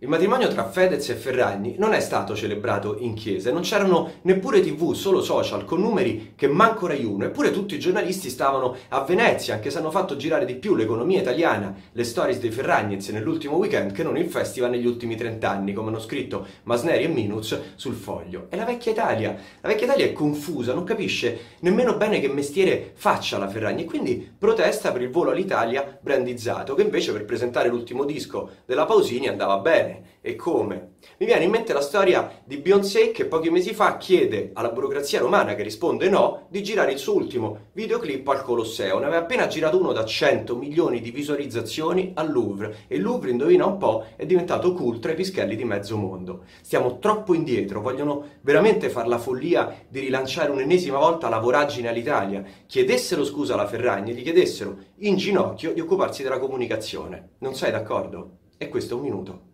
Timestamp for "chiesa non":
3.14-3.62